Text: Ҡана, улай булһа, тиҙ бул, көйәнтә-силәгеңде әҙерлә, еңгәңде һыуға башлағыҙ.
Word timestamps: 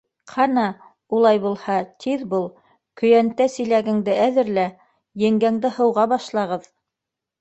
Ҡана, 0.29 0.61
улай 1.17 1.41
булһа, 1.43 1.75
тиҙ 2.05 2.23
бул, 2.31 2.47
көйәнтә-силәгеңде 3.01 4.15
әҙерлә, 4.25 4.67
еңгәңде 5.29 5.73
һыуға 5.77 6.07
башлағыҙ. 6.15 6.67